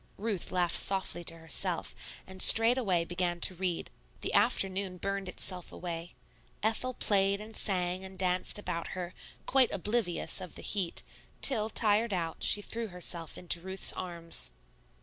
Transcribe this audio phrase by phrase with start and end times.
[0.17, 1.93] Ruth laughed softly to herself,
[2.25, 3.91] and straightway began to read.
[4.21, 6.15] The afternoon burned itself away.
[6.63, 9.13] Ethel played and sang and danced about her,
[9.45, 11.03] quite oblivious of the heat,
[11.43, 14.53] till, tired out, she threw herself into Ruth's arms.